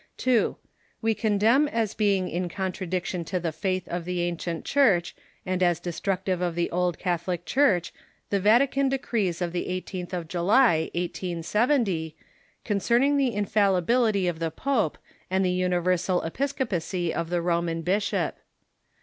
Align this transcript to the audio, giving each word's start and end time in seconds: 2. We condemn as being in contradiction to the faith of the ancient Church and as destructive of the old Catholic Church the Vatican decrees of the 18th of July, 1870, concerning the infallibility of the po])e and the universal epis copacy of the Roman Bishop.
2. 0.17 0.55
We 1.03 1.13
condemn 1.13 1.67
as 1.67 1.93
being 1.93 2.27
in 2.27 2.49
contradiction 2.49 3.23
to 3.25 3.39
the 3.39 3.51
faith 3.51 3.87
of 3.87 4.03
the 4.03 4.21
ancient 4.21 4.65
Church 4.65 5.15
and 5.45 5.61
as 5.61 5.79
destructive 5.79 6.41
of 6.41 6.55
the 6.55 6.71
old 6.71 6.97
Catholic 6.97 7.45
Church 7.45 7.93
the 8.31 8.39
Vatican 8.39 8.89
decrees 8.89 9.43
of 9.43 9.51
the 9.53 9.67
18th 9.67 10.11
of 10.11 10.27
July, 10.27 10.89
1870, 10.95 12.15
concerning 12.65 13.17
the 13.17 13.31
infallibility 13.35 14.27
of 14.27 14.39
the 14.39 14.49
po])e 14.49 14.95
and 15.29 15.45
the 15.45 15.51
universal 15.51 16.19
epis 16.21 16.51
copacy 16.55 17.11
of 17.11 17.29
the 17.29 17.39
Roman 17.43 17.83
Bishop. 17.83 18.37